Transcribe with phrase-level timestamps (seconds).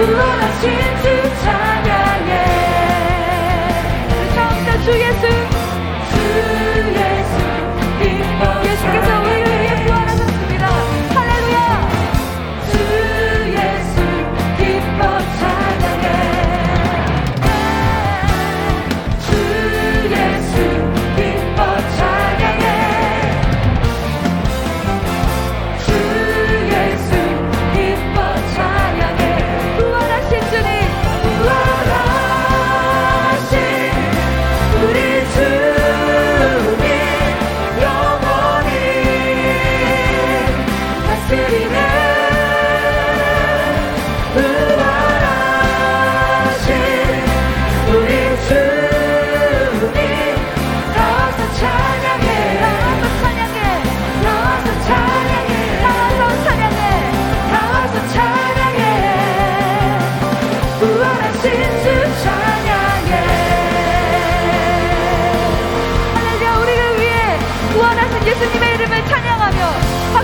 [0.00, 0.79] Lord, I'm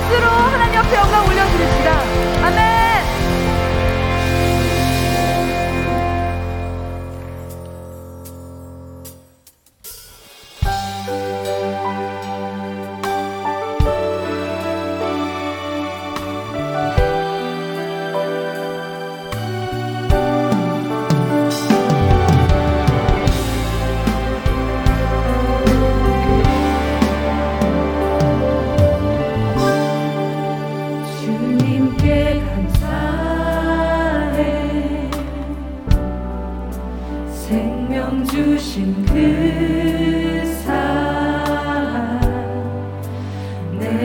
[0.06, 2.15] 박수로 하나님 앞에 영광 올려드립시다.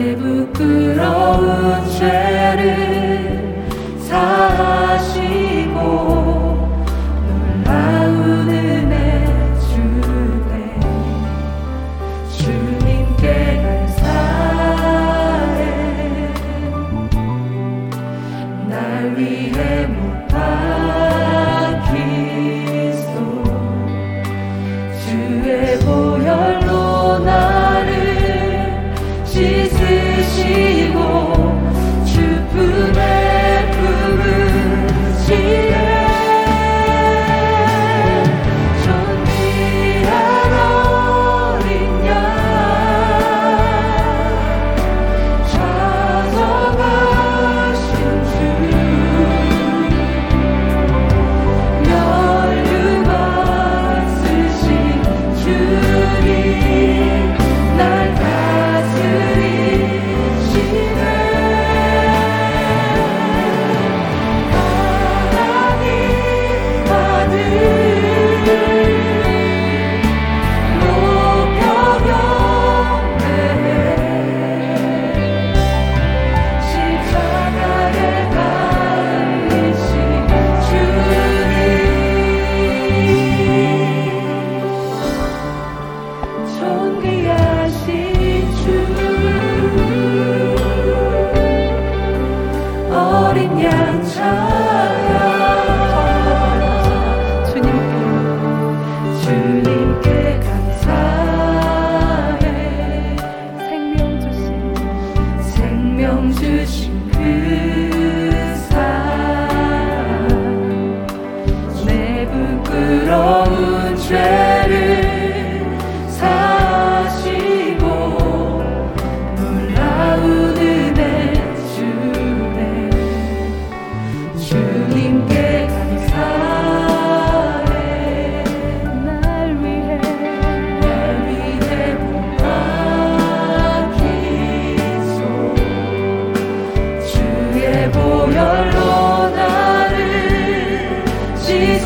[0.02, 0.41] Hallelujah.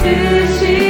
[0.07, 0.86] desistir.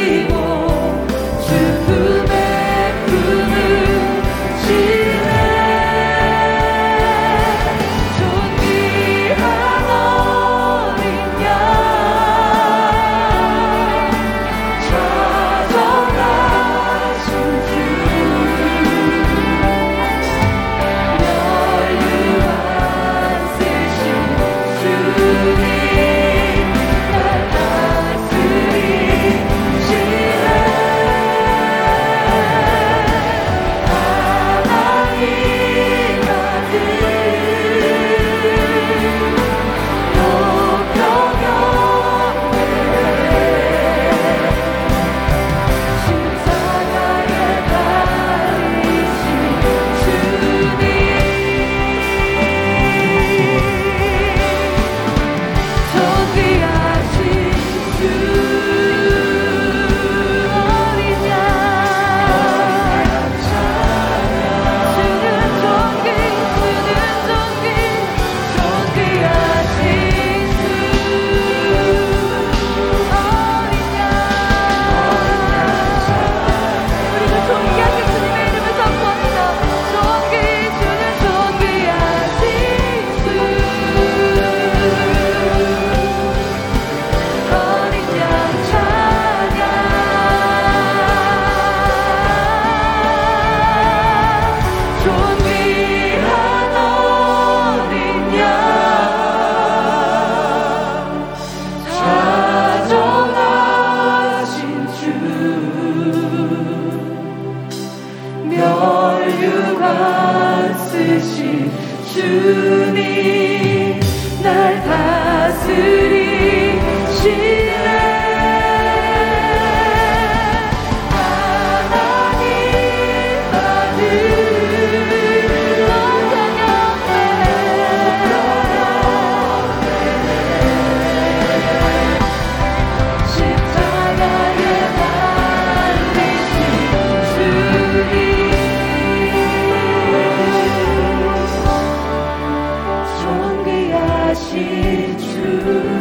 [145.47, 145.96] you.